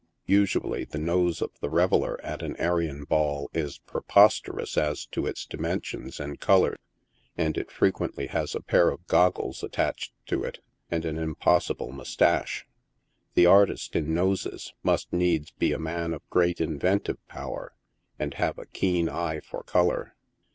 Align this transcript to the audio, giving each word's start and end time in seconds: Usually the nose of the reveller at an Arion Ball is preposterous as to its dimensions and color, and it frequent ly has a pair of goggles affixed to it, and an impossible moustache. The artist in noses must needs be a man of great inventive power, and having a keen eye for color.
Usually 0.25 0.83
the 0.85 0.97
nose 0.97 1.43
of 1.43 1.51
the 1.59 1.69
reveller 1.69 2.19
at 2.25 2.41
an 2.41 2.55
Arion 2.57 3.03
Ball 3.03 3.47
is 3.53 3.77
preposterous 3.77 4.75
as 4.75 5.05
to 5.05 5.27
its 5.27 5.45
dimensions 5.45 6.19
and 6.19 6.39
color, 6.39 6.75
and 7.37 7.55
it 7.55 7.69
frequent 7.69 8.17
ly 8.17 8.25
has 8.25 8.55
a 8.55 8.61
pair 8.63 8.89
of 8.89 9.05
goggles 9.05 9.61
affixed 9.61 10.11
to 10.25 10.43
it, 10.43 10.59
and 10.89 11.05
an 11.05 11.19
impossible 11.19 11.91
moustache. 11.91 12.65
The 13.35 13.45
artist 13.45 13.95
in 13.95 14.11
noses 14.11 14.73
must 14.81 15.13
needs 15.13 15.51
be 15.51 15.71
a 15.71 15.77
man 15.77 16.15
of 16.15 16.27
great 16.31 16.59
inventive 16.59 17.19
power, 17.27 17.75
and 18.17 18.33
having 18.33 18.63
a 18.63 18.67
keen 18.69 19.07
eye 19.07 19.39
for 19.39 19.61
color. 19.61 20.15